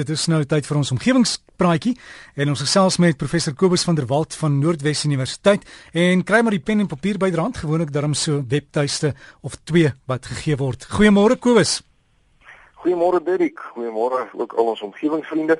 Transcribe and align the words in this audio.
Dit 0.00 0.08
is 0.14 0.22
nou 0.32 0.38
tyd 0.48 0.64
vir 0.64 0.78
ons 0.80 0.90
omgewingspraatjie 0.94 1.90
en 2.40 2.48
ons 2.48 2.60
gesels 2.64 2.96
met 3.04 3.18
professor 3.20 3.52
Kobus 3.52 3.82
van 3.84 3.98
der 3.98 4.06
Walt 4.08 4.32
van 4.40 4.54
Noordwes 4.56 5.02
Universiteit 5.04 5.66
en 5.92 6.22
kry 6.24 6.38
maar 6.40 6.54
die 6.56 6.62
pen 6.64 6.80
en 6.80 6.88
papier 6.88 7.18
byderhand 7.20 7.58
gewoonlik 7.60 7.92
daarom 7.92 8.14
so 8.16 8.38
webtuiste 8.48 9.10
of 9.44 9.58
twee 9.68 9.90
wat 10.08 10.30
gegee 10.30 10.56
word. 10.56 10.86
Goeiemôre 10.94 11.36
Kobus. 11.36 11.82
Goeiemôre 12.80 13.20
Dirk. 13.26 13.60
Goeiemôre 13.74 14.22
ook 14.40 14.56
al 14.56 14.72
ons 14.72 14.80
omgewingsvriende. 14.88 15.58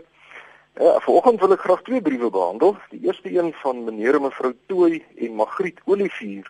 Ja, 0.80 0.94
vanoggend 1.04 1.44
wil 1.44 1.52
ek 1.58 1.66
graag 1.66 1.84
twee 1.84 2.00
briewe 2.00 2.32
behandel. 2.32 2.78
Die 2.94 3.02
eerste 3.10 3.28
een 3.28 3.52
van 3.60 3.84
meneer 3.84 4.16
en 4.16 4.24
mevrou 4.30 4.54
Tooi 4.72 5.02
en 5.20 5.36
Magriet 5.36 5.84
Olivier 5.84 6.48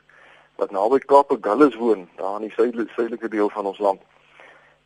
wat 0.63 0.71
naby 0.71 1.03
Kaap 1.11 1.35
Gullis 1.41 1.75
woon, 1.81 2.07
daar 2.21 2.39
in 2.39 2.51
die 2.51 2.55
suidelike 2.55 3.29
deel 3.33 3.51
van 3.51 3.67
ons 3.67 3.79
land. 3.83 4.03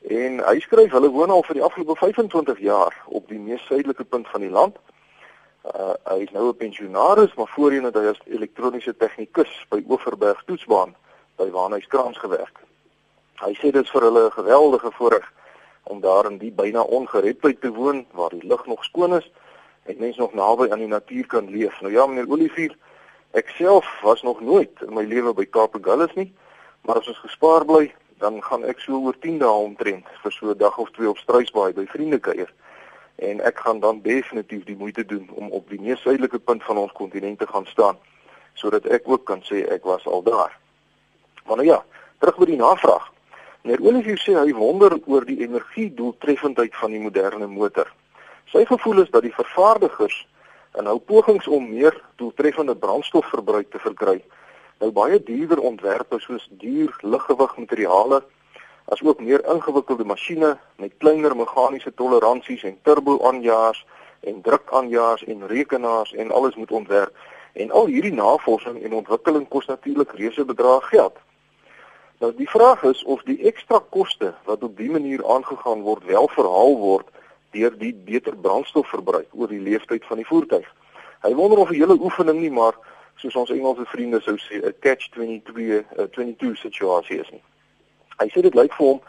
En 0.04 0.40
hy 0.44 0.58
skryf 0.60 0.92
hulle 0.92 1.08
woon 1.08 1.30
al 1.32 1.42
vir 1.46 1.56
die 1.56 1.62
afgelope 1.64 1.96
25 1.96 2.58
jaar 2.60 2.92
op 3.06 3.28
die 3.28 3.38
mees 3.38 3.62
suidelike 3.64 4.04
punt 4.04 4.28
van 4.28 4.40
die 4.44 4.52
land. 4.52 4.76
Uh, 5.64 5.94
hy 6.10 6.18
is 6.26 6.30
nou 6.30 6.48
'n 6.48 6.56
pensionaris, 6.56 7.34
maar 7.34 7.48
voorheen 7.48 7.84
het 7.88 7.94
hy 7.96 8.10
as 8.12 8.20
elektroniese 8.28 8.96
tegnikus 8.96 9.48
by 9.70 9.80
Oeverberg 9.88 10.42
Toetsbaan 10.44 10.92
by 11.36 11.48
Waarnhuiskraans 11.50 12.18
gewerk. 12.18 12.60
Hy 13.40 13.54
sê 13.56 13.72
dit 13.72 13.84
is 13.84 13.90
vir 13.90 14.02
hulle 14.02 14.26
'n 14.26 14.36
geweldige 14.36 14.90
voorreg 14.92 15.32
om 15.82 16.00
daar 16.00 16.30
in 16.30 16.38
die 16.38 16.52
byna 16.52 16.82
ongereptheid 16.82 17.60
te 17.60 17.72
woon 17.72 18.06
waar 18.12 18.30
die 18.30 18.46
lug 18.46 18.66
nog 18.66 18.84
skoon 18.84 19.14
is 19.14 19.32
en 19.84 19.96
mense 19.98 20.20
nog 20.20 20.34
naby 20.34 20.70
aan 20.70 20.78
die 20.78 20.88
natuur 20.88 21.26
kan 21.26 21.50
leef. 21.50 21.80
Nou 21.80 21.92
ja, 21.92 22.06
meneer 22.06 22.30
Olivier, 22.30 22.76
ek 23.30 23.48
self 23.48 24.00
was 24.02 24.22
nog 24.22 24.40
nooit 24.40 24.80
in 24.80 24.94
my 24.94 25.04
lewe 25.04 25.34
by 25.34 25.46
Kaap 25.46 25.76
Gullis 25.80 26.14
nie, 26.14 26.34
maar 26.80 26.96
as 26.96 27.08
ons 27.08 27.18
gespaar 27.18 27.64
bly, 27.64 27.94
dan 28.18 28.42
gaan 28.42 28.64
ek 28.64 28.80
so 28.80 28.98
oor 29.00 29.16
10 29.18 29.38
dae 29.38 29.50
omtrent 29.50 30.06
vir 30.22 30.32
so 30.32 30.50
'n 30.50 30.58
dag 30.58 30.78
of 30.78 30.90
twee 30.90 31.08
op 31.08 31.18
Struisbaai 31.18 31.72
by 31.72 31.86
vriende 31.86 32.18
kuier. 32.18 32.52
En 33.16 33.40
ek 33.40 33.58
gaan 33.58 33.80
dan 33.80 34.00
definitief 34.02 34.64
die 34.64 34.76
moeite 34.76 35.04
doen 35.06 35.30
om 35.34 35.50
op 35.50 35.68
die 35.68 35.80
mees 35.80 36.00
suidelike 36.00 36.38
punt 36.38 36.64
van 36.64 36.76
ons 36.76 36.92
kontinent 36.92 37.38
te 37.38 37.46
gaan 37.46 37.66
staan 37.66 37.96
sodat 38.54 38.86
ek 38.86 39.08
ook 39.08 39.24
kan 39.24 39.42
sê 39.42 39.66
ek 39.68 39.84
was 39.84 40.06
al 40.06 40.22
daar. 40.22 40.58
Maar 41.46 41.56
nou 41.56 41.66
ja, 41.66 41.84
terug 42.18 42.36
by 42.36 42.44
die 42.44 42.56
navraag. 42.56 43.12
Meneer 43.62 43.82
Olivier 43.82 44.18
sê 44.20 44.34
hy 44.38 44.52
wonder 44.52 44.94
oor 45.06 45.24
die 45.24 45.40
energiedoeltreffendheid 45.40 46.76
van 46.76 46.90
die 46.90 47.00
moderne 47.00 47.46
motor. 47.46 47.90
Sy 48.52 48.64
gevoel 48.64 49.02
is 49.02 49.10
dat 49.10 49.22
die 49.22 49.34
vervaardigers 49.34 50.26
in 50.78 50.86
hul 50.86 50.98
pogings 50.98 51.48
om 51.48 51.68
meer 51.70 51.96
doeltreffende 52.20 52.76
brandstofverbruik 52.76 53.70
te 53.70 53.78
verkry, 53.78 54.18
nou 54.84 54.92
baie 54.92 55.16
duurder 55.22 55.62
ontwerpe 55.64 56.18
soos 56.20 56.44
duur 56.60 56.92
liggewig 57.00 57.56
materiale 57.56 58.18
as 58.92 59.00
ook 59.02 59.20
meer 59.24 59.40
ingewikkelde 59.48 60.04
masjiene 60.04 60.50
met 60.76 60.92
kleiner 61.00 61.36
meganiese 61.36 61.92
toleransies 62.00 62.66
en 62.68 62.76
turbo 62.84 63.16
aanjaars 63.24 63.80
en 64.28 64.42
druk 64.44 64.68
aanjaars 64.80 65.24
en 65.24 65.46
rekenaars 65.48 66.12
en 66.12 66.30
alles 66.30 66.60
moet 66.60 66.70
ontwerp 66.70 67.16
en 67.52 67.70
al 67.70 67.86
hierdie 67.86 68.12
navorsing 68.12 68.82
en 68.82 69.00
ontwikkeling 69.00 69.48
kos 69.48 69.66
natuurlik 69.72 70.12
reuse 70.18 70.44
bedrae 70.44 70.80
geld. 70.90 71.16
Nou 72.20 72.34
die 72.36 72.50
vraag 72.50 72.82
is 72.82 73.04
of 73.04 73.22
die 73.24 73.40
ekstra 73.48 73.80
koste 73.90 74.34
wat 74.44 74.62
op 74.62 74.76
dië 74.76 74.90
manier 74.90 75.24
aangegaan 75.24 75.80
word 75.86 76.04
wel 76.04 76.28
verhaal 76.36 76.76
word 76.76 77.08
deur 77.56 77.78
die 77.78 77.94
beter 77.94 78.36
brandstofverbruik 78.36 79.30
oor 79.32 79.48
die 79.48 79.64
lewensduur 79.64 80.04
van 80.10 80.20
die 80.20 80.28
voertuig. 80.28 80.68
Hy 81.24 81.32
wonder 81.32 81.58
of 81.58 81.70
'n 81.70 81.80
hele 81.80 81.96
oefening 82.00 82.40
nie 82.40 82.52
maar 82.52 82.76
soos 83.16 83.36
ons 83.36 83.50
Engelse 83.50 83.84
vriende 83.86 84.20
sou 84.20 84.36
sê 84.36 84.60
'n 84.62 84.74
catch 84.80 85.10
22 85.10 85.84
'n 85.96 86.08
22 86.10 86.56
situasie 86.56 87.20
is 87.20 87.30
nie. 87.30 87.42
Hy 88.18 88.28
sê 88.28 88.42
dit 88.42 88.54
lyk 88.54 88.72
vir 88.72 88.86
hom 88.86 89.00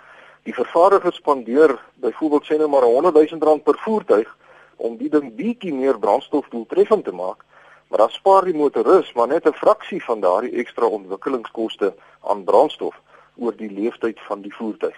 die 0.44 0.54
vervaardiger 0.54 1.14
spandeer 1.14 1.80
byvoorbeeld 1.96 2.46
sê 2.46 2.58
nou 2.58 2.68
maar 2.68 2.84
100 2.84 3.32
000 3.32 3.42
rand 3.42 3.64
per 3.64 3.78
voertuig 3.78 4.38
om 4.78 4.98
die 4.98 5.10
ding 5.10 5.36
bietjie 5.36 5.74
meer 5.74 6.00
brandstof 6.00 6.50
doeltreffend 6.50 7.06
te 7.06 7.12
maak, 7.12 7.46
maar 7.90 7.98
dan 8.00 8.10
spaar 8.10 8.46
die 8.46 8.54
motoris 8.54 9.14
maar 9.14 9.28
net 9.28 9.48
'n 9.48 9.54
fraksie 9.54 10.04
van 10.04 10.20
daardie 10.20 10.58
ekstra 10.62 10.86
ontwikkelingskoste 10.86 11.94
aan 12.22 12.44
brandstof 12.44 12.96
oor 13.38 13.56
die 13.56 13.70
lewensduur 13.70 14.22
van 14.28 14.42
die 14.42 14.54
voertuig. 14.54 14.98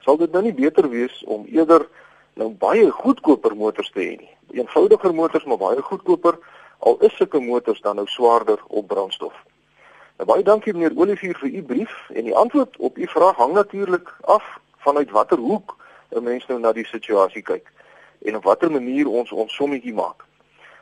Sal 0.00 0.16
dit 0.16 0.32
nou 0.32 0.42
nie 0.42 0.54
beter 0.54 0.88
wees 0.88 1.22
om 1.24 1.44
eerder 1.46 1.88
nou 2.34 2.48
baie 2.50 2.90
goedkoper 2.90 3.56
motors 3.56 3.90
te 3.90 4.00
hê 4.00 4.16
nie? 4.18 4.30
Eenvoudiger 4.50 5.14
motors 5.14 5.44
maar 5.44 5.58
baie 5.58 5.82
goedkoper 5.82 6.38
al 6.82 6.96
is 7.06 7.16
sulke 7.16 7.40
motors 7.40 7.80
dan 7.80 7.96
nou 7.96 8.06
swaarder 8.06 8.58
op 8.66 8.86
brandstof. 8.86 9.34
Nou 10.16 10.26
baie 10.26 10.42
dankie 10.42 10.72
meneer 10.74 10.96
Olivier 10.98 11.38
vir 11.38 11.48
u 11.48 11.62
brief 11.62 11.92
en 12.10 12.26
die 12.26 12.34
antwoord 12.36 12.76
op 12.76 12.98
u 12.98 13.06
vraag 13.06 13.36
hang 13.36 13.54
natuurlik 13.54 14.10
af 14.20 14.58
vanuit 14.86 15.10
watter 15.10 15.38
hoek 15.38 15.76
'n 16.10 16.22
mens 16.22 16.46
nou 16.46 16.58
na 16.60 16.72
die 16.72 16.86
situasie 16.86 17.42
kyk 17.42 17.70
en 18.22 18.36
op 18.36 18.44
watter 18.44 18.70
manier 18.70 19.08
ons 19.08 19.32
ons 19.32 19.54
sommetjie 19.54 19.94
maak. 19.94 20.24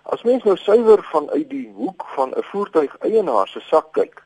As 0.03 0.23
mens 0.23 0.45
nou 0.45 0.57
suiwer 0.57 1.03
vanuit 1.13 1.49
die 1.51 1.73
hoek 1.77 2.05
van 2.17 2.33
'n 2.37 2.43
voertuig 2.43 2.97
eienaar 2.99 3.49
se 3.49 3.61
sak 3.61 3.93
kyk, 3.93 4.23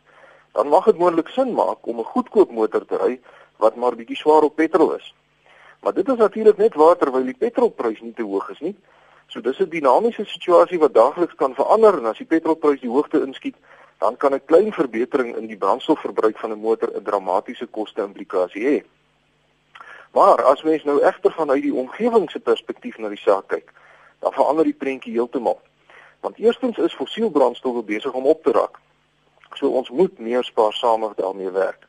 dan 0.52 0.68
mag 0.68 0.84
dit 0.84 0.98
moontlik 0.98 1.28
sin 1.28 1.54
maak 1.54 1.86
om 1.86 1.98
'n 1.98 2.12
goedkoop 2.14 2.50
motor 2.50 2.86
te 2.86 2.96
ry 2.96 3.20
wat 3.56 3.76
maar 3.76 3.96
bietjie 3.96 4.16
swaar 4.16 4.42
op 4.42 4.56
petrol 4.56 4.94
is. 4.94 5.14
Maar 5.80 5.92
dit 5.92 6.08
is 6.08 6.16
natuurlik 6.16 6.56
net 6.56 6.74
waar 6.74 6.96
terwyl 6.96 7.24
die 7.24 7.36
petrolprys 7.38 8.00
nie 8.00 8.14
te 8.14 8.22
hoog 8.22 8.50
is 8.50 8.60
nie. 8.60 8.76
So 9.34 9.40
dis 9.40 9.58
'n 9.58 9.68
dinamiese 9.68 10.24
situasie 10.24 10.78
wat 10.78 10.94
daagliks 10.94 11.34
kan 11.34 11.54
verander 11.54 11.98
en 11.98 12.06
as 12.06 12.18
die 12.18 12.26
petrolprys 12.26 12.80
die 12.80 12.90
hoogte 12.90 13.18
inskiet, 13.26 13.56
dan 13.98 14.16
kan 14.16 14.34
'n 14.34 14.44
klein 14.44 14.72
verbetering 14.72 15.36
in 15.36 15.46
die 15.46 15.56
brandstofverbruik 15.56 16.38
van 16.38 16.50
'n 16.50 16.60
motor 16.60 16.90
'n 16.94 17.02
dramatiese 17.02 17.66
koste-implikasie 17.66 18.64
hê. 18.66 18.84
Maar 20.12 20.44
as 20.44 20.62
mens 20.62 20.84
nou 20.84 21.02
egter 21.02 21.32
vanuit 21.32 21.62
die 21.62 21.74
omgewing 21.74 22.30
se 22.30 22.40
perspektief 22.40 22.98
na 22.98 23.08
die 23.08 23.18
saak 23.18 23.46
kyk, 23.46 23.72
dan 24.18 24.32
verander 24.32 24.64
die 24.64 24.80
prentjie 24.82 25.12
heeltemal. 25.12 25.60
Want 26.20 26.38
eerstens 26.38 26.78
is 26.78 26.94
fossielbrandstowwe 26.94 27.82
besig 27.82 28.12
om 28.12 28.26
op 28.26 28.42
te 28.42 28.52
raak. 28.52 28.78
So 29.54 29.68
ons 29.68 29.90
moet 29.90 30.18
meer 30.18 30.44
spaarsamig 30.44 31.14
daarmee 31.14 31.50
werk. 31.50 31.86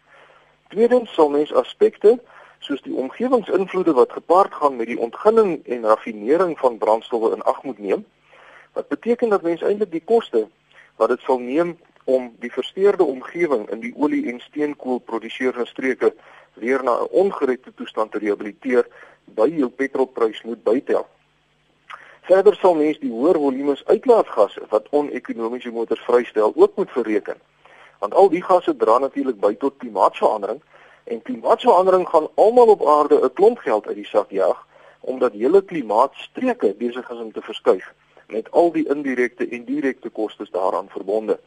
Tweedens 0.67 1.13
sal 1.13 1.29
mens 1.29 1.53
aspekte 1.53 2.19
soos 2.66 2.81
die 2.81 2.96
omgewingsinvloede 2.96 3.94
wat 3.94 4.12
gepaard 4.12 4.53
gaan 4.53 4.76
met 4.76 4.88
die 4.88 5.00
ontginning 5.00 5.59
en 5.66 5.86
raffinering 5.86 6.58
van 6.59 6.78
brandstowwe 6.78 7.31
in 7.36 7.44
ag 7.44 7.64
moet 7.64 7.80
neem. 7.80 8.06
Wat 8.74 8.88
beteken 8.88 9.30
dat 9.30 9.42
mense 9.42 9.66
eintlik 9.66 9.92
die 9.92 10.03
koste 10.06 10.48
wat 10.96 11.09
dit 11.14 11.22
sal 11.28 11.40
neem 11.40 11.76
om 12.06 12.31
die 12.40 12.52
versteurde 12.52 13.03
omgewing 13.03 13.70
in 13.70 13.80
die 13.80 13.94
olie 13.98 14.26
en 14.31 14.40
steenkool 14.40 15.00
produseerende 15.00 15.66
streke 15.70 16.14
weer 16.53 16.84
na 16.84 17.02
'n 17.02 17.08
ongeregte 17.12 17.74
toestand 17.74 18.12
te 18.12 18.20
rehabiliteer 18.20 18.88
by 19.26 19.47
jou 19.50 19.70
petrolprys 19.70 20.42
moet 20.42 20.64
bytel. 20.64 21.08
Verder 22.22 22.56
sal 22.56 22.76
mense 22.76 23.00
die 23.00 23.12
hoër 23.12 23.38
volumes 23.40 23.86
uitlaatgasse 23.86 24.62
wat 24.70 24.88
onekonomiese 24.90 25.72
motors 25.72 26.06
vrystel 26.08 26.53
ook 26.56 26.76
moet 26.76 26.94
bereken. 26.94 27.36
Want 28.00 28.14
al 28.14 28.30
die 28.30 28.42
gasse 28.42 28.76
dra 28.76 28.97
natuurlik 28.97 29.40
by 29.40 29.53
tot 29.56 29.78
klimaatsverandering 29.78 30.62
En 31.05 31.21
klimaatsverandering 31.21 32.07
gaan 32.09 32.27
almal 32.35 32.67
op 32.67 32.88
aarde 32.88 33.19
'n 33.23 33.33
klomp 33.33 33.57
geld 33.57 33.88
uit 33.88 33.95
die 33.95 34.05
sak 34.05 34.29
jag 34.29 34.66
omdat 34.99 35.31
hele 35.31 35.61
klimaatstreke 35.63 36.73
besig 36.77 37.09
is 37.09 37.17
om 37.17 37.31
te 37.31 37.41
verskuif 37.41 37.93
met 38.27 38.51
al 38.51 38.71
die 38.71 38.88
indirekte 38.89 39.47
en 39.47 39.66
direkte 39.66 40.09
kostes 40.09 40.49
daaraan 40.49 40.89
verbonde. 40.89 41.39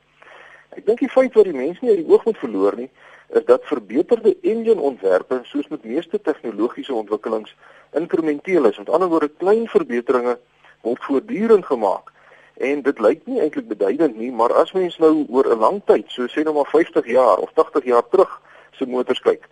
Ek 0.76 0.86
dink 0.86 0.98
die 0.98 1.10
feit 1.10 1.34
wat 1.34 1.48
die 1.48 1.56
mense 1.56 1.84
nie 1.84 1.90
uit 1.90 2.04
die 2.04 2.12
oog 2.12 2.24
moet 2.24 2.38
verloor 2.38 2.76
nie, 2.76 2.90
is 3.28 3.44
dat 3.44 3.66
verbeterde 3.68 4.36
enjinontwerpe 4.42 5.40
soos 5.42 5.68
met 5.68 5.84
meeste 5.84 6.20
tegnologiese 6.20 6.94
ontwikkelings 6.94 7.56
inkrementeel 7.98 8.64
is. 8.70 8.78
Met 8.78 8.88
ander 8.90 9.08
woorde, 9.08 9.30
klein 9.42 9.66
verbeteringe 9.68 10.38
word 10.86 11.04
voortdurend 11.04 11.66
gemaak. 11.66 12.12
En 12.56 12.82
dit 12.82 12.98
lyk 12.98 13.26
nie 13.26 13.40
eintlik 13.40 13.68
beduidend 13.68 14.16
nie, 14.16 14.30
maar 14.32 14.54
as 14.54 14.72
mens 14.72 14.98
nou 14.98 15.26
oor 15.28 15.50
'n 15.50 15.58
lang 15.58 15.82
tyd, 15.84 16.04
so 16.08 16.26
sê 16.26 16.44
nou 16.44 16.54
maar 16.54 16.70
50 16.70 17.06
jaar 17.06 17.38
of 17.38 17.50
80 17.54 17.84
jaar 17.84 18.08
terug, 18.08 18.40
se 18.78 18.86
motors 18.86 19.20
kyk 19.20 19.48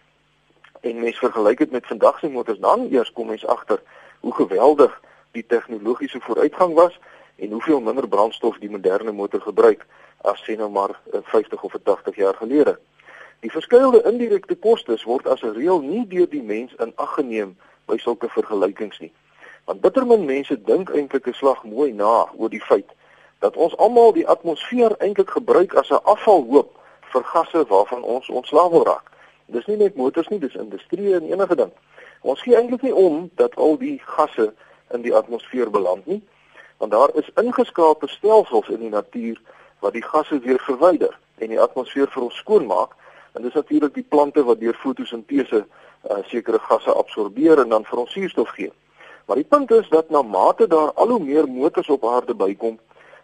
en 0.80 1.00
mens 1.00 1.18
vergelyk 1.18 1.58
dit 1.58 1.70
met 1.70 1.86
vandag 1.86 2.18
se 2.18 2.28
motors 2.28 2.58
dan 2.58 2.88
eers 2.90 3.12
kom 3.12 3.26
mens 3.26 3.46
agter 3.46 3.82
hoe 4.20 4.34
geweldig 4.34 5.00
die 5.32 5.46
tegnologiese 5.46 6.20
vooruitgang 6.20 6.74
was 6.74 6.98
en 7.36 7.50
hoeveel 7.50 7.80
minder 7.80 8.08
brandstof 8.08 8.58
die 8.58 8.70
moderne 8.70 9.12
motor 9.12 9.40
gebruik 9.40 9.86
as 10.30 10.42
sien 10.44 10.58
nou 10.58 10.70
maar 10.70 11.00
50 11.12 11.62
of 11.62 11.74
80 11.82 12.16
jaar 12.16 12.34
gelede. 12.34 12.78
Die 13.40 13.50
verskeidelde 13.50 14.02
indirekte 14.08 14.56
kostes 14.56 15.04
word 15.04 15.26
as 15.26 15.42
'n 15.42 15.54
reël 15.54 15.80
nie 15.80 16.06
deur 16.06 16.28
die 16.28 16.42
mens 16.42 16.74
in 16.78 16.92
ag 16.96 17.14
geneem 17.14 17.56
by 17.86 17.96
sulke 17.96 18.28
vergelykings 18.28 18.98
nie. 18.98 19.12
Want 19.64 19.80
bittermin 19.80 20.24
mense 20.24 20.62
dink 20.62 20.90
eintlik 20.90 21.26
'n 21.26 21.32
slag 21.34 21.64
mooi 21.64 21.92
na 21.92 22.28
oor 22.36 22.50
die 22.50 22.64
feit 22.64 22.90
dat 23.38 23.56
ons 23.56 23.76
almal 23.76 24.12
die 24.12 24.26
atmosfeer 24.26 24.96
eintlik 24.98 25.30
gebruik 25.30 25.74
as 25.74 25.90
'n 25.90 26.04
afvalhoop 26.04 26.70
vir 27.12 27.24
gasse 27.24 27.64
waarvan 27.68 28.02
ons 28.02 28.28
ontslae 28.28 28.70
wil 28.70 28.84
raak. 28.84 29.10
Dis 29.46 29.66
nie 29.66 29.76
net 29.76 29.96
motors 29.96 30.28
nie, 30.28 30.38
dis 30.42 30.54
industrie 30.58 31.14
en 31.14 31.26
enige 31.30 31.56
ding. 31.56 31.72
Ons 32.26 32.42
gee 32.42 32.56
eintlik 32.58 32.82
nie 32.82 32.94
om 32.94 33.28
dat 33.38 33.54
al 33.56 33.76
die 33.78 33.98
gasse 34.02 34.52
in 34.94 35.04
die 35.04 35.14
atmosfeer 35.14 35.70
beland 35.70 36.06
nie, 36.06 36.22
want 36.78 36.92
daar 36.92 37.12
is 37.14 37.30
ingeskaapte 37.40 38.08
stelsels 38.10 38.68
in 38.68 38.82
die 38.82 38.90
natuur 38.90 39.38
wat 39.84 39.94
die 39.94 40.04
gasse 40.04 40.38
weer 40.44 40.58
verwyder 40.66 41.14
en 41.38 41.52
die 41.52 41.60
atmosfeer 41.60 42.10
vir 42.12 42.26
ons 42.26 42.40
skoon 42.42 42.66
maak. 42.66 42.96
En 43.36 43.44
dis 43.44 43.54
natuurlik 43.54 43.94
die 43.94 44.06
plante 44.08 44.42
wat 44.44 44.60
deur 44.60 44.76
fotosintese 44.80 45.62
uh, 45.62 46.18
sekere 46.30 46.58
gasse 46.58 46.92
absorbeer 46.92 47.62
en 47.62 47.74
dan 47.74 47.84
vir 47.84 48.02
ons 48.02 48.12
suurstof 48.12 48.54
gee. 48.56 48.72
Maar 49.26 49.42
die 49.42 49.48
punt 49.48 49.70
is 49.70 49.88
dat 49.92 50.10
na 50.10 50.22
mate 50.22 50.66
daar 50.66 50.92
al 50.94 51.14
hoe 51.14 51.22
meer 51.22 51.48
motors 51.48 51.88
op 51.90 52.06
aarde 52.06 52.34
bykom, 52.34 52.78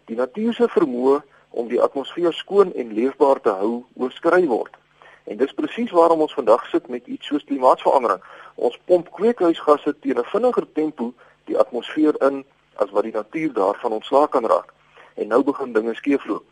die 0.05 0.19
natuur 0.19 0.53
se 0.53 0.67
vermoë 0.69 1.19
om 1.49 1.67
die 1.67 1.81
atmosfeer 1.81 2.33
skoon 2.33 2.73
en 2.73 2.93
leefbaar 2.93 3.41
te 3.41 3.53
hou 3.59 3.83
oorskry 3.95 4.45
word. 4.47 4.75
En 5.23 5.37
dis 5.37 5.53
presies 5.53 5.91
waarom 5.91 6.21
ons 6.21 6.33
vandag 6.33 6.65
sit 6.67 6.87
met 6.87 7.07
iets 7.07 7.27
soos 7.27 7.43
klimaatsverandering. 7.43 8.23
Ons 8.55 8.79
pomp 8.85 9.11
kweekhuisgasse 9.11 9.95
teen 9.99 10.19
'n 10.19 10.31
vinniger 10.31 10.67
tempo 10.73 11.13
die 11.45 11.57
atmosfeer 11.57 12.15
in 12.21 12.45
as 12.75 12.91
wat 12.91 13.03
die 13.03 13.13
natuur 13.13 13.53
daarvan 13.53 13.91
ontslae 13.91 14.27
kan 14.27 14.45
raak. 14.45 14.73
En 15.13 15.27
nou 15.27 15.43
begin 15.43 15.73
dinge 15.73 15.93
skeefloop. 15.93 16.43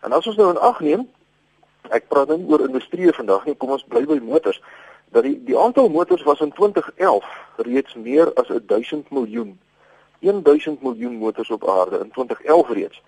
En 0.00 0.12
as 0.12 0.26
ons 0.26 0.36
nou 0.36 0.50
in 0.50 0.58
ag 0.58 0.80
neem, 0.80 1.08
ek 1.90 2.08
praat 2.08 2.28
nou 2.28 2.38
nie 2.38 2.48
oor 2.52 2.60
industrie 2.60 3.12
vandag 3.12 3.44
nie, 3.44 3.54
kom 3.54 3.70
ons 3.70 3.84
bly 3.88 4.04
by 4.06 4.18
motors. 4.22 4.60
Dat 5.12 5.22
die 5.22 5.36
die 5.44 5.58
aantal 5.58 5.88
motors 5.88 6.22
was 6.22 6.40
in 6.40 6.52
2011 6.52 7.24
reeds 7.56 7.94
meer 7.94 8.32
as 8.34 8.50
1000 8.66 9.10
miljoen. 9.10 9.58
1000 10.20 10.82
miljoen 10.82 11.16
motors 11.16 11.50
op 11.50 11.68
aarde 11.68 11.98
in 11.98 12.10
2011 12.10 12.68
reeds. 12.68 13.02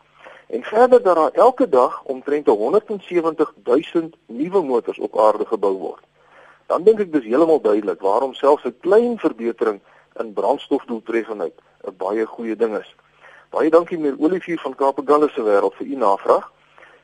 En 0.46 0.62
verder 0.62 1.02
dat 1.02 1.16
daar 1.16 1.31
elke 1.31 1.69
dag 1.69 2.02
omtrent 2.02 2.46
170 2.46 3.54
000 3.64 4.10
nuwe 4.26 4.62
motors 4.62 4.98
op 4.98 5.19
aarde 5.19 5.46
gebou 5.46 5.76
word. 5.78 6.02
Dan 6.66 6.82
dink 6.82 7.00
ek 7.00 7.12
dis 7.12 7.25
heeltemal 7.25 7.60
duidelik 7.60 8.00
waarom 8.00 8.34
selfs 8.34 8.64
'n 8.64 8.76
klein 8.81 9.19
verbetering 9.19 9.81
in 10.20 10.32
brandstofdoeltreffendheid 10.32 11.54
'n 11.87 11.96
baie 11.96 12.26
goeie 12.26 12.56
ding 12.56 12.78
is. 12.78 12.94
Baie 13.50 13.70
dankie 13.70 13.98
meneer 13.98 14.19
Olivier 14.19 14.58
van 14.58 14.75
Kaapgalle 14.75 15.28
se 15.28 15.43
wêreld 15.43 15.75
vir 15.75 15.87
u 15.87 15.96
navraag. 15.96 16.52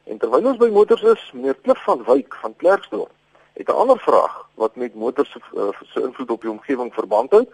En 0.05 0.19
terwyl 0.19 0.47
ons 0.47 0.56
by 0.56 0.69
motors 0.69 1.03
is, 1.03 1.31
meneer 1.33 1.59
Klif 1.62 1.85
van 1.85 2.05
Wyk 2.05 2.35
van 2.35 2.56
Klerksdorp 2.56 3.11
het 3.53 3.69
'n 3.69 3.81
ander 3.83 3.99
vraag 3.99 4.49
wat 4.55 4.77
met 4.77 4.94
motors 4.94 5.31
se 5.31 5.41
uh, 5.55 5.69
se 5.83 6.03
invloed 6.03 6.31
op 6.31 6.41
die 6.41 6.50
omgewing 6.50 6.94
verband 6.94 7.31
hou. 7.31 7.47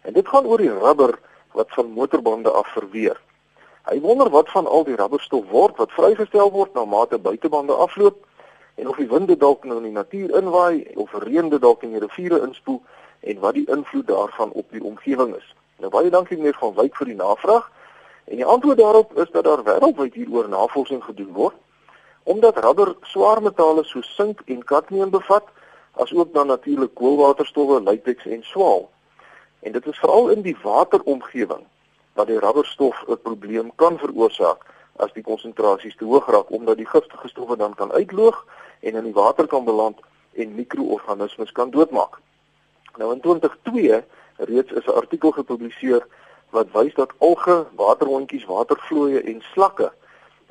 En 0.00 0.12
dit 0.12 0.28
gaan 0.28 0.46
oor 0.46 0.58
die 0.58 0.78
rubber 0.78 1.18
wat 1.52 1.68
van 1.70 1.90
motorbande 1.90 2.50
af 2.50 2.68
verweer. 2.68 3.20
Hy 3.82 4.00
wonder 4.00 4.30
wat 4.30 4.50
van 4.50 4.66
al 4.66 4.84
die 4.84 4.94
rubberstof 4.94 5.48
word 5.50 5.76
wat 5.76 5.90
vrygestel 5.90 6.50
word 6.54 6.74
na 6.74 6.84
mate 6.84 7.18
buitebande 7.18 7.74
afloop 7.74 8.20
en 8.74 8.88
of 8.88 8.96
die 8.96 9.08
winde 9.10 9.36
dalk 9.36 9.64
nou 9.64 9.76
in 9.80 9.88
die 9.88 9.96
natuur 9.96 10.36
inwaai 10.38 10.86
of 10.94 11.14
reën 11.24 11.50
dalk 11.50 11.82
in 11.82 11.96
die 11.96 12.02
riviere 12.04 12.38
inspoel 12.46 12.78
en 13.20 13.40
wat 13.42 13.58
die 13.58 13.66
invloed 13.66 14.06
daarvan 14.06 14.52
op 14.52 14.70
die 14.70 14.84
omgewing 14.84 15.34
is. 15.34 15.48
Nou 15.82 15.90
baie 15.90 16.10
dankie 16.10 16.38
meneer 16.38 16.56
van 16.60 16.74
Wyk 16.78 16.94
vir 16.96 17.10
die 17.10 17.18
navraag. 17.18 17.66
En 18.30 18.38
die 18.38 18.46
antwoord 18.46 18.78
daarop 18.78 19.18
is 19.18 19.30
dat 19.34 19.44
daar 19.44 19.64
wêreldwyd 19.66 20.14
hieroor 20.14 20.48
navorsing 20.48 21.02
gedoen 21.04 21.32
word 21.32 21.58
omdat 22.22 22.58
rubber 22.62 22.94
swaar 23.00 23.42
metale 23.42 23.82
soos 23.84 24.14
sink 24.14 24.40
en 24.46 24.60
kadmium 24.64 25.10
bevat, 25.10 25.48
asook 25.98 26.30
dan 26.34 26.46
natuurlik 26.46 26.94
koolwaterstowwe, 26.94 27.80
latex 27.82 28.26
en 28.26 28.44
swaal. 28.46 28.90
En 29.60 29.72
dit 29.72 29.86
is 29.86 29.98
veral 29.98 30.28
in 30.28 30.42
die 30.46 30.56
wateromgewing 30.62 31.66
dat 32.14 32.26
die 32.26 32.38
rubberstof 32.38 33.04
'n 33.08 33.20
probleem 33.22 33.72
kan 33.74 33.98
veroorsaak 33.98 34.66
as 34.96 35.12
die 35.12 35.22
konsentrasies 35.22 35.96
te 35.96 36.04
hoog 36.04 36.26
raak 36.26 36.50
omdat 36.50 36.76
die 36.76 36.86
giftige 36.86 37.28
stowwe 37.28 37.56
dan 37.56 37.74
kan 37.74 37.92
uitloog 37.92 38.46
en 38.80 38.94
in 38.94 39.04
die 39.04 39.12
water 39.12 39.46
kan 39.46 39.64
beland 39.64 39.98
en 40.32 40.54
mikroorganismes 40.54 41.52
kan 41.52 41.70
doodmaak. 41.70 42.18
Nou 42.96 43.12
in 43.12 43.20
2002 43.20 44.04
reeds 44.36 44.72
is 44.72 44.86
'n 44.86 44.98
artikel 45.02 45.30
gepubliseer 45.30 46.06
wat 46.50 46.66
wys 46.72 46.94
dat 46.94 47.12
alge, 47.18 47.66
waterhondjies, 47.76 48.44
watervloeie 48.44 49.20
en 49.20 49.42
slakke 49.52 49.92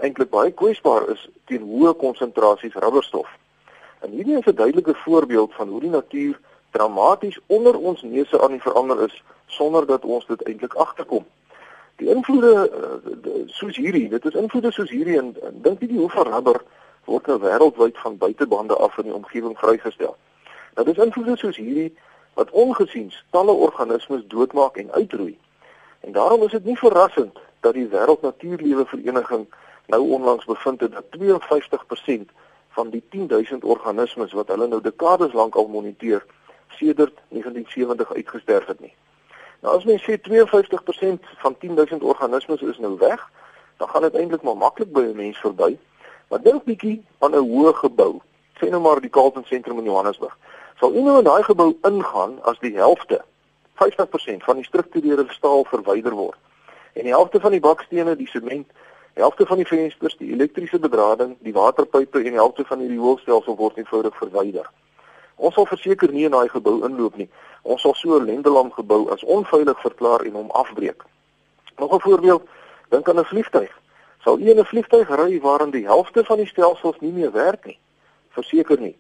eintlik 0.01 0.29
baie 0.29 0.51
kwesbaar 0.51 1.09
is 1.13 1.29
teen 1.45 1.61
hoë 1.61 1.93
konsentrasies 1.97 2.73
rubberstof. 2.73 3.27
En 4.01 4.11
hierdie 4.11 4.37
is 4.37 4.45
'n 4.45 4.55
duidelike 4.55 4.95
voorbeeld 4.95 5.53
van 5.53 5.67
hoe 5.67 5.79
die 5.79 5.89
natuur 5.89 6.39
dramaties 6.71 7.39
onder 7.45 7.77
ons 7.77 8.01
neuse 8.01 8.41
aan 8.41 8.51
die 8.51 8.61
verander 8.61 9.03
is 9.03 9.23
sonder 9.45 9.85
dat 9.85 10.05
ons 10.05 10.25
dit 10.25 10.41
eintlik 10.43 10.73
agterkom. 10.73 11.25
Die 11.95 12.09
invloede 12.09 12.53
uh, 12.69 13.31
soos 13.45 13.75
hierdie, 13.75 14.09
dit 14.09 14.25
is 14.25 14.33
invloede 14.33 14.71
soos 14.71 14.89
hierdie 14.89 15.17
en, 15.19 15.35
en 15.43 15.61
dink 15.61 15.81
jy 15.81 15.97
hoe 15.97 16.09
van 16.09 16.31
rubber 16.31 16.61
word 17.05 17.27
nou 17.27 17.39
wêreldwyd 17.41 17.97
van 17.97 18.17
buitebande 18.17 18.75
af 18.75 18.97
in 18.97 19.09
die 19.09 19.13
omgewing 19.13 19.57
vrygestel. 19.57 20.15
Nou 20.75 20.85
dis 20.87 21.01
invloede 21.03 21.37
soos 21.37 21.57
hierdie 21.57 21.91
wat 22.39 22.51
ongesiens 22.51 23.23
talle 23.29 23.51
organismes 23.51 24.23
doodmaak 24.27 24.77
en 24.77 24.91
uitroei. 24.91 25.37
En 26.01 26.11
daarom 26.11 26.43
is 26.43 26.51
dit 26.51 26.65
nie 26.65 26.77
verrassend 26.77 27.39
dat 27.59 27.73
die 27.73 27.87
Wêreldnatuurlewe 27.87 28.85
Vereniging 28.85 29.47
nou 29.85 30.01
onlangs 30.09 30.45
bevind 30.45 30.81
het 30.81 30.91
dat 30.91 31.05
52% 31.17 32.31
van 32.69 32.89
die 32.89 33.03
10000 33.09 33.63
organismes 33.63 34.31
wat 34.31 34.47
hulle 34.47 34.67
nou 34.67 34.81
dekades 34.81 35.33
lank 35.33 35.55
al 35.55 35.67
moniteer 35.67 36.25
sedert 36.67 37.19
1970 37.27 38.13
uitgesterf 38.13 38.65
het 38.65 38.79
nie. 38.79 38.93
Nou 39.61 39.77
as 39.77 39.85
mens 39.85 40.03
sê 40.03 40.17
52% 40.17 41.31
van 41.43 41.55
10000 41.57 42.03
organismes 42.03 42.61
is 42.61 42.77
nou 42.77 42.97
weg, 42.97 43.29
dan 43.77 43.89
gaan 43.89 44.01
dit 44.01 44.15
eintlik 44.15 44.41
maar 44.41 44.57
maklik 44.57 44.91
by 44.91 45.01
'n 45.01 45.15
mens 45.15 45.37
verby. 45.37 45.77
Maar 46.29 46.41
dink 46.41 46.63
bietjie 46.63 47.03
aan 47.19 47.35
'n 47.35 47.49
hoë 47.49 47.73
gebou. 47.73 48.21
Sê 48.59 48.69
nou 48.69 48.81
maar 48.81 49.01
die 49.01 49.09
Carlton 49.09 49.43
sentrum 49.45 49.77
in 49.77 49.83
Johannesburg. 49.83 50.37
Sal 50.79 50.95
u 50.95 51.01
nou 51.01 51.17
in 51.17 51.23
daai 51.23 51.43
gebou 51.43 51.77
ingaan 51.81 52.39
as 52.43 52.59
die 52.59 52.75
helfte 52.75 53.21
50% 53.73 54.43
van 54.43 54.55
die 54.55 54.65
strukturele 54.65 55.25
staal 55.29 55.63
verwyder 55.65 56.13
word 56.13 56.37
en 56.93 57.03
die 57.03 57.13
helfte 57.13 57.39
van 57.39 57.51
die 57.51 57.59
bakstene, 57.59 58.15
die 58.15 58.27
sement, 58.27 58.67
die 59.13 59.23
helfte 59.23 59.45
van 59.45 59.61
die 59.61 59.67
vensters, 59.67 60.17
die 60.19 60.31
elektriese 60.33 60.79
bedrading, 60.79 61.35
die 61.39 61.53
waterpype 61.53 62.19
en 62.19 62.33
die 62.35 62.39
helfte 62.39 62.65
van 62.67 62.83
die 62.83 62.89
rioolstelsel 62.91 63.55
word 63.55 63.77
eenvoudig 63.77 64.17
verwyder. 64.17 64.67
Ons 65.41 65.55
sal 65.57 65.65
verseker 65.65 66.11
nie 66.13 66.27
in 66.27 66.35
daai 66.35 66.49
gebou 66.53 66.83
inloop 66.85 67.15
nie. 67.17 67.29
Ons 67.65 67.81
sal 67.81 67.95
so 67.97 68.17
'n 68.17 68.25
lendelam 68.25 68.69
gebou 68.71 69.09
as 69.09 69.23
onveilig 69.23 69.79
verklaar 69.81 70.21
en 70.25 70.35
hom 70.37 70.51
afbreek. 70.51 71.03
Nog 71.77 71.93
'n 71.93 71.99
voorbeeld, 71.99 72.43
dink 72.89 73.09
aan 73.09 73.19
'n 73.19 73.31
vliegtyg. 73.31 73.71
Sal 74.23 74.39
u 74.39 74.49
in 74.49 74.59
'n 74.59 74.65
vliegtyg 74.65 75.09
ry 75.09 75.39
waarin 75.41 75.71
die 75.71 75.85
helfte 75.85 76.23
van 76.23 76.37
die 76.37 76.45
stelsels 76.47 76.99
nie 76.99 77.11
meer 77.11 77.31
werk 77.31 77.65
nie? 77.65 77.79
Verseker 78.29 78.79
nie. 78.79 78.97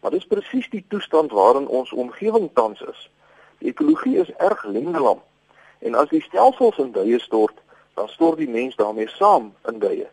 Maar 0.00 0.10
dis 0.10 0.26
presies 0.26 0.70
die 0.70 0.84
toestand 0.88 1.30
waarin 1.30 1.66
ons 1.66 1.92
omgewing 1.92 2.50
tans 2.54 2.80
is. 2.80 3.10
Die 3.58 3.68
ekologie 3.68 4.18
is 4.18 4.32
erg 4.36 4.64
lendelam. 4.64 5.20
En 5.78 5.94
as 5.94 6.08
die 6.08 6.22
stelsels 6.22 6.78
in 6.78 6.92
duie 6.92 7.20
stort, 7.20 7.58
dan 7.94 8.08
stort 8.08 8.38
die 8.38 8.48
mens 8.48 8.76
daarmee 8.76 9.08
saam 9.08 9.54
in 9.68 9.78
duie. 9.78 10.08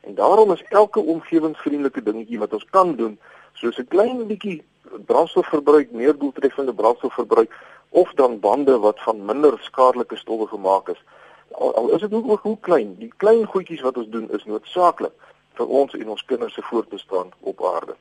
En 0.00 0.14
daarom 0.14 0.52
is 0.52 0.62
elke 0.68 1.00
omgewingsvriendelike 1.00 2.02
dingetjie 2.02 2.38
wat 2.38 2.52
ons 2.52 2.64
kan 2.70 2.96
doen, 2.96 3.20
soos 3.52 3.78
'n 3.78 3.88
klein 3.88 4.26
bietjie 4.26 4.64
brandstofverbruik, 5.06 5.90
meer 5.90 6.18
doeltreffende 6.18 6.74
brandstofverbruik 6.74 7.54
of 7.88 8.12
dan 8.14 8.40
bande 8.40 8.78
wat 8.78 9.00
van 9.00 9.24
minder 9.24 9.58
skadelike 9.60 10.16
stowwe 10.16 10.46
gemaak 10.46 10.88
is. 10.88 11.04
Al, 11.52 11.74
al 11.74 11.88
is 11.88 12.00
dit 12.00 12.12
ook 12.12 12.42
hoe 12.42 12.58
klein, 12.60 12.94
die 12.98 13.12
klein 13.16 13.46
goedjies 13.46 13.80
wat 13.80 13.96
ons 13.96 14.08
doen 14.08 14.30
is 14.30 14.44
noodsaaklik 14.44 15.12
vir 15.58 15.66
ons 15.66 15.94
en 15.94 16.08
ons 16.08 16.24
kinders 16.24 16.54
se 16.54 16.62
voortbestaan 16.62 17.32
op 17.40 17.64
aarde. 17.64 17.94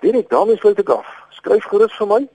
Direk 0.00 0.30
daarmee 0.30 0.56
sluit 0.56 0.78
ek 0.78 0.88
af. 0.88 1.06
Skryf 1.36 1.64
gerus 1.70 1.96
vir 1.98 2.06
my. 2.08 2.28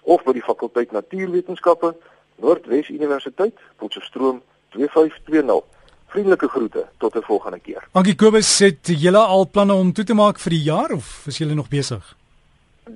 of 0.04 0.20
by 0.24 0.32
die 0.36 0.44
fakulteit 0.44 0.92
Natuurwetenskappe, 0.92 1.96
Noordwes 2.36 2.92
Universiteit, 2.92 3.56
Potchefstroom 3.80 4.44
2520. 4.76 5.64
Vriendelike 6.14 6.48
groete 6.48 6.86
tot 7.02 7.16
'n 7.16 7.22
volgende 7.26 7.58
keer. 7.58 7.82
Dankie 7.92 8.14
Kobus, 8.14 8.58
het 8.58 8.86
julle 8.86 9.18
al 9.18 9.48
planne 9.50 9.74
om 9.74 9.92
toe 9.92 10.04
te 10.04 10.14
maak 10.14 10.38
vir 10.38 10.50
die 10.50 10.62
jaar 10.62 10.92
of 10.92 11.26
is 11.26 11.38
julle 11.38 11.54
nog 11.54 11.68
besig? 11.68 12.16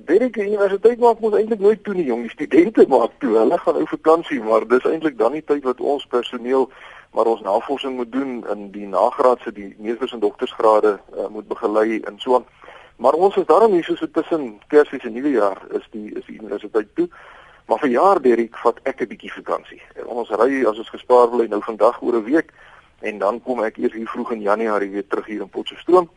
Weet 0.05 0.33
die 0.33 0.45
universiteit 0.45 0.99
maak 0.99 1.19
mos 1.19 1.33
eintlik 1.33 1.59
nooit 1.59 1.83
toe 1.83 1.93
nie, 1.93 2.05
jong. 2.05 2.21
Die 2.21 2.31
studente 2.31 2.85
maak 2.87 3.11
toe. 3.19 3.37
Hulle 3.37 3.57
gaan 3.57 3.75
ou 3.75 3.85
vakansie, 3.87 4.39
maar 4.41 4.67
dis 4.67 4.85
eintlik 4.85 5.17
dan 5.17 5.31
nie 5.31 5.43
tyd 5.43 5.63
wat 5.63 5.79
ons 5.81 6.05
personeel 6.05 6.69
maar 7.11 7.25
ons 7.25 7.41
navorsing 7.41 7.95
moet 7.95 8.11
doen 8.11 8.45
in 8.49 8.71
die 8.71 8.87
nagraadse 8.87 9.51
die 9.51 9.75
meesters 9.77 10.13
en 10.13 10.19
doktorsgrade 10.19 10.99
uh, 11.17 11.27
moet 11.27 11.47
begelei 11.47 11.99
en 11.99 12.19
so 12.19 12.35
aan. 12.35 12.45
Maar 12.95 13.13
ons 13.13 13.35
is 13.35 13.45
daarom 13.45 13.71
hier 13.71 13.83
so 13.83 14.11
tussen 14.11 14.59
Kersfees 14.67 15.03
en 15.03 15.13
Nuwejaar 15.13 15.61
is 15.71 15.87
die 15.91 16.13
is 16.13 16.25
die 16.25 16.39
universiteit 16.39 16.87
toe. 16.95 17.07
Maar 17.65 17.79
vir 17.79 17.89
jaar 17.89 18.21
Derek 18.21 18.57
vat 18.57 18.79
ek 18.83 19.01
'n 19.01 19.07
bietjie 19.07 19.33
vakansie. 19.33 19.81
En 19.95 20.05
ons 20.05 20.29
ry 20.29 20.65
as 20.65 20.77
ons 20.77 20.89
gespaar 20.89 21.29
wil 21.29 21.47
nou 21.47 21.61
vandag 21.61 22.01
oor 22.01 22.15
'n 22.15 22.23
week 22.23 22.53
en 23.01 23.17
dan 23.17 23.41
kom 23.43 23.63
ek 23.63 23.77
eers 23.77 23.93
hier 23.93 24.07
vroeg 24.07 24.31
in 24.31 24.41
Januarie 24.41 24.89
weer 24.89 25.07
terug 25.07 25.25
hier 25.25 25.41
in 25.41 25.49
Potchefstroom. 25.49 26.09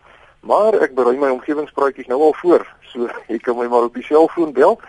Maar 0.43 0.75
ek 0.83 0.95
berei 0.99 1.15
my 1.19 1.29
omgewingspraatjies 1.37 2.09
nou 2.11 2.21
al 2.29 2.35
voor. 2.41 2.67
So 2.93 3.09
jy 3.33 3.39
kan 3.39 3.57
my 3.59 3.67
maar 3.71 3.85
op 3.89 3.95
die 3.95 4.07
selfoon 4.07 4.53
bel 4.53 4.81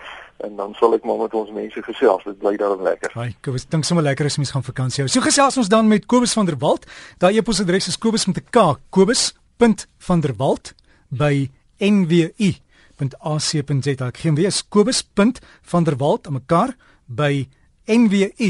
en 0.44 0.58
dan 0.60 0.74
sal 0.76 0.94
ek 0.98 1.06
maar 1.08 1.22
met 1.22 1.34
ons 1.38 1.52
mense 1.56 1.82
gesels. 1.86 2.24
Dit 2.28 2.40
bly 2.42 2.56
daarom 2.60 2.82
lekker. 2.84 3.10
Haai, 3.16 3.32
Kobus, 3.46 3.66
dink 3.72 3.86
sommer 3.88 4.04
lekker 4.04 4.28
as 4.28 4.38
mens 4.42 4.52
gaan 4.52 4.66
vakansie 4.66 5.02
hou. 5.04 5.12
So 5.12 5.22
gesels 5.24 5.58
ons 5.62 5.70
dan 5.72 5.88
met 5.88 6.08
Kobus 6.10 6.34
van 6.36 6.46
der 6.50 6.58
Walt. 6.60 6.84
Daai 7.22 7.38
e-posadres 7.38 7.88
is 7.92 8.02
kobus 8.02 8.28
met 8.28 8.38
'n 8.42 8.46
k, 8.50 8.52
kobus.vanderwalt 8.90 10.74
by 11.10 11.50
nwu.ac.za. 11.80 14.08
Ek 14.08 14.18
gee 14.18 14.34
weer 14.34 14.62
kobus.vanderwalt 14.70 16.28
aan 16.28 16.34
mekaar 16.42 16.76
by 17.08 17.48
nwu.ac.za. 17.86 18.48